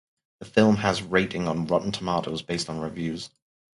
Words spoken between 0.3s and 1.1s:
The film has